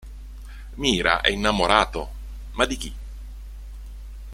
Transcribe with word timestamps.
Mira 0.77 1.21
è 1.21 1.29
innamorato, 1.29 2.09
ma 2.53 2.65
di 2.65 2.75
chi? 2.75 2.93